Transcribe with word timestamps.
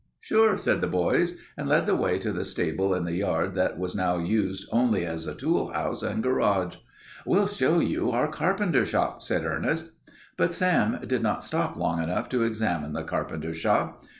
"Sure," 0.19 0.57
said 0.57 0.81
the 0.81 0.87
boys, 0.87 1.39
and 1.55 1.69
led 1.69 1.85
the 1.85 1.93
way 1.95 2.17
to 2.17 2.31
the 2.31 2.43
stable 2.43 2.95
in 2.95 3.05
the 3.05 3.17
yard 3.17 3.53
that 3.53 3.77
was 3.77 3.95
now 3.95 4.17
used 4.17 4.67
only 4.71 5.05
as 5.05 5.27
a 5.27 5.35
tool 5.35 5.71
house 5.73 6.01
and 6.01 6.23
garage. 6.23 6.77
"We'll 7.23 7.45
show 7.45 7.79
you 7.79 8.09
our 8.09 8.27
carpenter 8.27 8.83
shop," 8.87 9.21
said 9.21 9.45
Ernest. 9.45 9.91
But 10.37 10.55
Sam 10.55 10.97
did 11.05 11.21
not 11.21 11.43
stop 11.43 11.77
long 11.77 12.03
to 12.31 12.41
examine 12.41 12.93
the 12.93 13.03
carpenter 13.03 13.53
shop. 13.53 14.03